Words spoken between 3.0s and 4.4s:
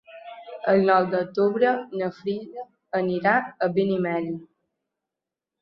anirà a Benimeli.